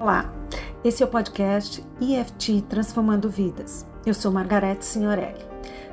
Olá, 0.00 0.32
esse 0.82 1.02
é 1.02 1.06
o 1.06 1.10
podcast 1.10 1.84
EFT 2.00 2.62
Transformando 2.62 3.28
Vidas. 3.28 3.86
Eu 4.06 4.14
sou 4.14 4.32
Margarete 4.32 4.82
Signorelli. 4.82 5.44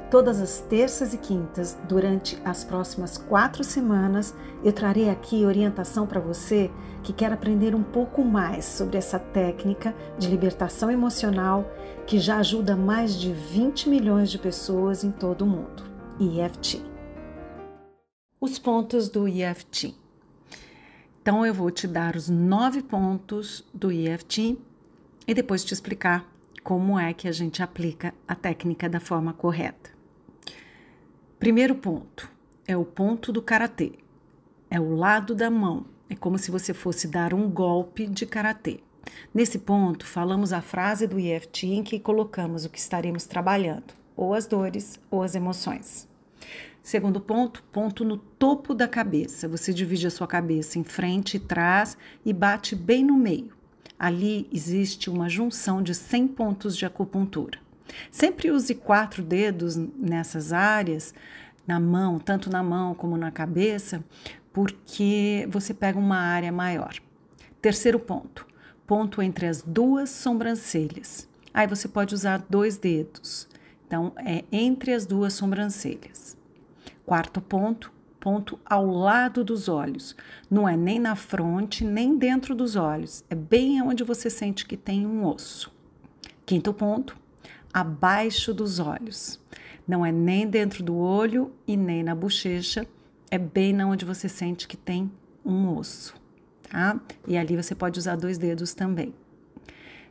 Todas 0.09 0.39
as 0.39 0.61
terças 0.61 1.13
e 1.13 1.17
quintas, 1.17 1.77
durante 1.89 2.41
as 2.45 2.63
próximas 2.63 3.17
quatro 3.17 3.65
semanas, 3.65 4.33
eu 4.63 4.71
trarei 4.71 5.09
aqui 5.09 5.45
orientação 5.45 6.07
para 6.07 6.21
você 6.21 6.71
que 7.03 7.11
quer 7.11 7.33
aprender 7.33 7.75
um 7.75 7.83
pouco 7.83 8.23
mais 8.23 8.63
sobre 8.63 8.97
essa 8.97 9.19
técnica 9.19 9.93
de 10.17 10.29
libertação 10.29 10.89
emocional 10.89 11.69
que 12.05 12.17
já 12.17 12.37
ajuda 12.37 12.77
mais 12.77 13.13
de 13.13 13.33
20 13.33 13.89
milhões 13.89 14.31
de 14.31 14.39
pessoas 14.39 15.03
em 15.03 15.11
todo 15.11 15.41
o 15.41 15.47
mundo. 15.47 15.83
EFT. 16.17 16.81
Os 18.39 18.57
pontos 18.57 19.09
do 19.09 19.27
EFT. 19.27 20.06
Então, 21.27 21.45
eu 21.45 21.53
vou 21.53 21.69
te 21.69 21.85
dar 21.85 22.15
os 22.15 22.29
nove 22.29 22.81
pontos 22.81 23.61
do 23.73 23.91
EFT 23.91 24.57
e 25.27 25.33
depois 25.33 25.61
te 25.61 25.73
explicar 25.73 26.25
como 26.63 26.97
é 26.97 27.13
que 27.13 27.27
a 27.27 27.33
gente 27.33 27.61
aplica 27.61 28.13
a 28.25 28.33
técnica 28.33 28.87
da 28.87 29.01
forma 29.01 29.33
correta. 29.33 29.89
Primeiro 31.37 31.75
ponto 31.75 32.31
é 32.65 32.77
o 32.77 32.85
ponto 32.85 33.33
do 33.33 33.41
karatê. 33.41 33.91
É 34.69 34.79
o 34.79 34.95
lado 34.95 35.35
da 35.35 35.51
mão. 35.51 35.87
É 36.09 36.15
como 36.15 36.37
se 36.37 36.49
você 36.49 36.73
fosse 36.73 37.09
dar 37.09 37.33
um 37.33 37.49
golpe 37.49 38.07
de 38.07 38.25
karatê. 38.25 38.79
Nesse 39.33 39.59
ponto, 39.59 40.05
falamos 40.05 40.53
a 40.53 40.61
frase 40.61 41.05
do 41.07 41.19
EFT 41.19 41.67
em 41.67 41.83
que 41.83 41.99
colocamos 41.99 42.63
o 42.63 42.69
que 42.69 42.79
estaremos 42.79 43.25
trabalhando, 43.25 43.93
ou 44.15 44.33
as 44.33 44.47
dores 44.47 44.97
ou 45.11 45.21
as 45.21 45.35
emoções. 45.35 46.07
Segundo 46.81 47.19
ponto, 47.19 47.63
ponto 47.71 48.05
no 48.05 48.17
topo 48.17 48.73
da 48.73 48.87
cabeça. 48.87 49.47
Você 49.47 49.73
divide 49.73 50.07
a 50.07 50.11
sua 50.11 50.27
cabeça 50.27 50.79
em 50.79 50.83
frente 50.83 51.35
e 51.35 51.39
trás 51.39 51.97
e 52.25 52.31
bate 52.31 52.75
bem 52.75 53.03
no 53.03 53.17
meio. 53.17 53.51
Ali 53.99 54.47
existe 54.53 55.09
uma 55.09 55.27
junção 55.27 55.81
de 55.81 55.93
100 55.93 56.27
pontos 56.29 56.77
de 56.77 56.85
acupuntura. 56.85 57.59
Sempre 58.11 58.51
use 58.51 58.75
quatro 58.75 59.23
dedos 59.23 59.75
nessas 59.75 60.53
áreas, 60.53 61.13
na 61.65 61.79
mão, 61.79 62.19
tanto 62.19 62.49
na 62.49 62.63
mão 62.63 62.93
como 62.93 63.17
na 63.17 63.31
cabeça, 63.31 64.03
porque 64.53 65.47
você 65.51 65.73
pega 65.73 65.99
uma 65.99 66.17
área 66.17 66.51
maior. 66.51 66.93
Terceiro 67.61 67.99
ponto, 67.99 68.47
ponto 68.85 69.21
entre 69.21 69.47
as 69.47 69.61
duas 69.61 70.09
sobrancelhas. 70.09 71.27
Aí 71.53 71.67
você 71.67 71.87
pode 71.87 72.13
usar 72.13 72.45
dois 72.49 72.77
dedos. 72.77 73.47
Então, 73.87 74.11
é 74.17 74.43
entre 74.51 74.93
as 74.93 75.05
duas 75.05 75.33
sobrancelhas. 75.33 76.37
Quarto 77.05 77.39
ponto, 77.39 77.91
ponto 78.19 78.59
ao 78.65 78.85
lado 78.85 79.43
dos 79.43 79.69
olhos. 79.69 80.13
Não 80.51 80.67
é 80.67 80.75
nem 80.75 80.99
na 80.99 81.15
fronte, 81.15 81.85
nem 81.85 82.17
dentro 82.17 82.53
dos 82.53 82.75
olhos. 82.75 83.23
É 83.29 83.35
bem 83.35 83.81
onde 83.81 84.03
você 84.03 84.29
sente 84.29 84.65
que 84.65 84.75
tem 84.75 85.07
um 85.07 85.25
osso. 85.25 85.73
Quinto 86.45 86.73
ponto, 86.73 87.17
abaixo 87.73 88.53
dos 88.53 88.79
olhos. 88.79 89.39
Não 89.87 90.05
é 90.05 90.11
nem 90.11 90.45
dentro 90.45 90.83
do 90.83 90.97
olho 90.97 91.53
e 91.65 91.77
nem 91.77 92.03
na 92.03 92.13
bochecha. 92.13 92.85
É 93.31 93.37
bem 93.37 93.81
onde 93.83 94.03
você 94.03 94.27
sente 94.27 94.67
que 94.67 94.75
tem 94.75 95.09
um 95.45 95.77
osso, 95.77 96.13
tá? 96.69 96.99
E 97.25 97.37
ali 97.37 97.55
você 97.55 97.73
pode 97.73 97.97
usar 97.97 98.17
dois 98.17 98.37
dedos 98.37 98.73
também. 98.73 99.13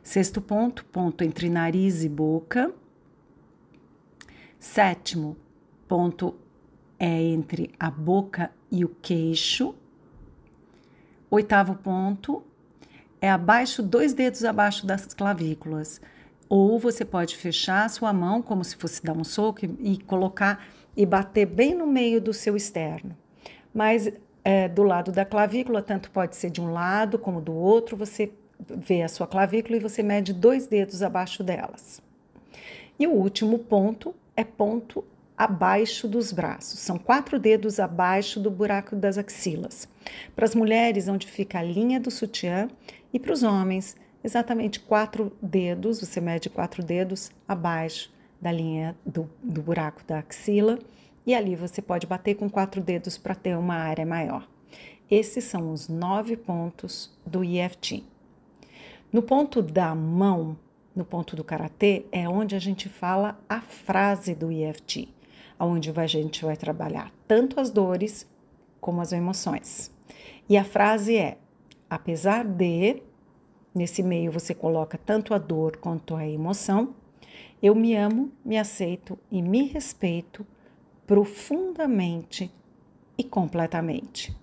Sexto 0.01 0.41
ponto, 0.41 0.85
ponto 0.85 1.23
entre 1.23 1.49
nariz 1.49 2.03
e 2.03 2.09
boca. 2.09 2.73
Sétimo, 4.59 5.37
ponto 5.87 6.35
é 6.99 7.21
entre 7.21 7.71
a 7.79 7.91
boca 7.91 8.51
e 8.71 8.83
o 8.83 8.89
queixo. 8.89 9.75
Oitavo 11.29 11.75
ponto 11.75 12.43
é 13.21 13.29
abaixo, 13.29 13.83
dois 13.83 14.13
dedos 14.13 14.43
abaixo 14.43 14.85
das 14.85 15.13
clavículas. 15.13 16.01
Ou 16.49 16.79
você 16.79 17.05
pode 17.05 17.35
fechar 17.35 17.85
a 17.85 17.89
sua 17.89 18.11
mão 18.11 18.41
como 18.41 18.63
se 18.63 18.75
fosse 18.75 19.03
dar 19.03 19.13
um 19.13 19.23
soco 19.23 19.59
e, 19.63 19.97
colocar 19.99 20.65
e 20.95 21.05
bater 21.05 21.45
bem 21.45 21.75
no 21.75 21.85
meio 21.85 22.19
do 22.19 22.33
seu 22.33 22.55
externo. 22.55 23.15
Mas 23.73 24.11
é, 24.43 24.67
do 24.67 24.81
lado 24.81 25.11
da 25.11 25.25
clavícula, 25.25 25.83
tanto 25.83 26.09
pode 26.09 26.35
ser 26.35 26.49
de 26.49 26.61
um 26.61 26.71
lado 26.71 27.19
como 27.19 27.41
do 27.41 27.53
outro, 27.53 27.95
você 27.95 28.31
vê 28.59 29.03
a 29.03 29.07
sua 29.07 29.27
clavícula 29.27 29.77
e 29.77 29.79
você 29.79 30.01
mede 30.01 30.33
dois 30.33 30.65
dedos 30.65 31.03
abaixo 31.03 31.43
delas. 31.43 32.01
E 32.97 33.05
o 33.05 33.11
último 33.11 33.59
ponto 33.59 34.15
é 34.37 34.43
ponto 34.43 35.03
abaixo 35.35 36.07
dos 36.07 36.31
braços. 36.31 36.79
São 36.79 36.97
quatro 36.97 37.39
dedos 37.39 37.79
abaixo 37.79 38.39
do 38.39 38.51
buraco 38.51 38.95
das 38.95 39.17
axilas. 39.17 39.89
Para 40.35 40.45
as 40.45 40.55
mulheres, 40.55 41.07
onde 41.07 41.27
fica 41.27 41.59
a 41.59 41.63
linha 41.63 41.99
do 41.99 42.11
sutiã, 42.11 42.69
e 43.11 43.19
para 43.19 43.33
os 43.33 43.41
homens, 43.41 43.97
exatamente 44.23 44.79
quatro 44.79 45.31
dedos, 45.41 45.99
você 45.99 46.21
mede 46.21 46.49
quatro 46.49 46.83
dedos 46.83 47.31
abaixo 47.47 48.11
da 48.39 48.51
linha 48.51 48.95
do, 49.03 49.29
do 49.43 49.61
buraco 49.61 50.03
da 50.07 50.19
axila, 50.19 50.77
e 51.25 51.33
ali 51.33 51.55
você 51.55 51.81
pode 51.81 52.05
bater 52.07 52.35
com 52.35 52.49
quatro 52.49 52.79
dedos 52.79 53.17
para 53.17 53.35
ter 53.35 53.57
uma 53.57 53.75
área 53.75 54.05
maior. 54.05 54.47
Esses 55.09 55.43
são 55.45 55.71
os 55.71 55.87
nove 55.87 56.37
pontos 56.37 57.11
do 57.25 57.43
EFT. 57.43 58.03
No 59.11 59.21
ponto 59.21 59.61
da 59.61 59.95
mão, 59.95 60.57
no 60.97 61.05
ponto 61.05 61.35
do 61.35 61.43
karatê, 61.43 62.05
é 62.11 62.27
onde 62.27 62.55
a 62.55 62.59
gente 62.59 62.89
fala 62.89 63.39
a 63.47 63.61
frase 63.61 64.35
do 64.35 64.51
EFT 64.51 65.15
onde 65.59 65.91
a 65.95 66.07
gente 66.07 66.45
vai 66.45 66.55
trabalhar 66.55 67.11
tanto 67.27 67.59
as 67.59 67.69
dores 67.69 68.27
como 68.79 69.01
as 69.01 69.11
emoções. 69.11 69.91
E 70.47 70.57
a 70.57 70.63
frase 70.63 71.15
é: 71.17 71.37
apesar 71.89 72.45
de, 72.45 73.01
nesse 73.73 74.03
meio 74.03 74.31
você 74.31 74.53
coloca 74.53 74.97
tanto 74.97 75.33
a 75.33 75.37
dor 75.37 75.77
quanto 75.77 76.15
a 76.15 76.27
emoção, 76.27 76.93
eu 77.61 77.73
me 77.73 77.95
amo, 77.95 78.31
me 78.45 78.57
aceito 78.57 79.17
e 79.31 79.41
me 79.41 79.63
respeito 79.63 80.45
profundamente 81.05 82.51
e 83.17 83.23
completamente. 83.23 84.35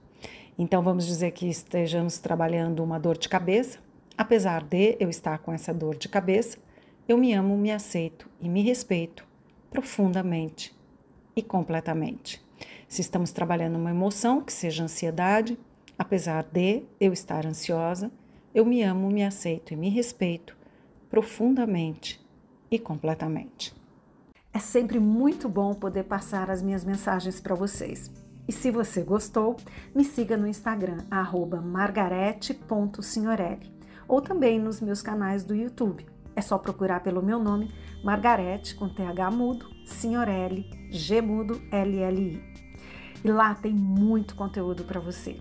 Então 0.58 0.82
vamos 0.82 1.06
dizer 1.06 1.30
que 1.32 1.46
estejamos 1.46 2.18
trabalhando 2.18 2.82
uma 2.82 2.98
dor 2.98 3.18
de 3.18 3.28
cabeça, 3.28 3.78
apesar 4.16 4.62
de 4.62 4.96
eu 5.00 5.08
estar 5.08 5.38
com 5.38 5.52
essa 5.52 5.72
dor 5.72 5.96
de 5.96 6.08
cabeça, 6.08 6.58
eu 7.08 7.18
me 7.18 7.32
amo, 7.32 7.56
me 7.56 7.70
aceito 7.70 8.28
e 8.40 8.48
me 8.48 8.62
respeito 8.62 9.26
profundamente 9.70 10.74
e 11.36 11.42
completamente. 11.42 12.42
Se 12.88 13.00
estamos 13.00 13.32
trabalhando 13.32 13.76
uma 13.76 13.90
emoção, 13.90 14.40
que 14.40 14.52
seja 14.52 14.84
ansiedade, 14.84 15.58
apesar 15.98 16.44
de 16.44 16.84
eu 17.00 17.12
estar 17.12 17.44
ansiosa, 17.44 18.10
eu 18.54 18.64
me 18.64 18.82
amo, 18.82 19.10
me 19.10 19.24
aceito 19.24 19.72
e 19.72 19.76
me 19.76 19.88
respeito 19.88 20.56
profundamente 21.10 22.24
e 22.70 22.78
completamente. 22.78 23.74
É 24.52 24.60
sempre 24.60 25.00
muito 25.00 25.48
bom 25.48 25.74
poder 25.74 26.04
passar 26.04 26.50
as 26.50 26.62
minhas 26.62 26.84
mensagens 26.84 27.40
para 27.40 27.56
vocês. 27.56 28.12
E 28.46 28.52
se 28.52 28.70
você 28.70 29.02
gostou, 29.02 29.56
me 29.94 30.04
siga 30.04 30.36
no 30.36 30.46
Instagram, 30.46 30.98
margarete.signorelli, 31.64 33.73
ou 34.08 34.20
também 34.20 34.58
nos 34.58 34.80
meus 34.80 35.02
canais 35.02 35.44
do 35.44 35.54
YouTube. 35.54 36.06
É 36.36 36.40
só 36.40 36.58
procurar 36.58 37.00
pelo 37.00 37.22
meu 37.22 37.38
nome, 37.38 37.72
Margarete, 38.02 38.74
com 38.74 38.88
TH 38.88 39.30
mudo, 39.30 39.66
Signorelli, 39.86 40.68
G 40.90 41.20
mudo, 41.20 41.62
LLI. 41.72 42.42
E 43.24 43.30
lá 43.30 43.54
tem 43.54 43.72
muito 43.72 44.34
conteúdo 44.34 44.84
para 44.84 45.00
você. 45.00 45.38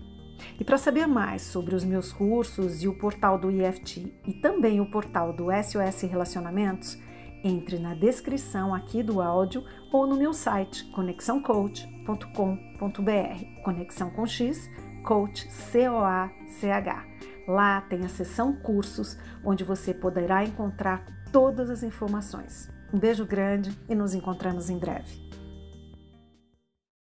E 0.58 0.64
para 0.64 0.78
saber 0.78 1.06
mais 1.06 1.42
sobre 1.42 1.74
os 1.74 1.84
meus 1.84 2.12
cursos 2.12 2.82
e 2.82 2.88
o 2.88 2.96
portal 2.96 3.38
do 3.38 3.50
IFT 3.50 4.14
e 4.26 4.32
também 4.34 4.80
o 4.80 4.90
portal 4.90 5.32
do 5.32 5.46
SOS 5.50 6.02
Relacionamentos, 6.02 6.98
entre 7.42 7.78
na 7.78 7.94
descrição 7.94 8.74
aqui 8.74 9.02
do 9.02 9.20
áudio 9.20 9.64
ou 9.92 10.06
no 10.06 10.16
meu 10.16 10.32
site 10.32 10.84
conexãocoach.com.br. 10.92 13.62
Conexão 13.62 14.10
com 14.10 14.26
X, 14.26 14.70
coach 15.02 15.50
C 15.52 15.88
O 15.88 15.98
A 15.98 16.30
C 16.46 16.70
H. 16.70 17.04
Lá 17.46 17.80
tem 17.82 18.04
a 18.04 18.08
seção 18.08 18.52
cursos, 18.52 19.18
onde 19.44 19.64
você 19.64 19.92
poderá 19.92 20.44
encontrar 20.44 21.04
todas 21.30 21.68
as 21.70 21.82
informações. 21.82 22.70
Um 22.92 22.98
beijo 22.98 23.26
grande 23.26 23.76
e 23.88 23.94
nos 23.94 24.14
encontramos 24.14 24.70
em 24.70 24.78
breve. 24.78 25.23